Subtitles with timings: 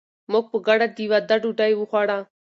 [0.31, 2.17] موږ په ګډه د واده ډوډۍ وخوړه.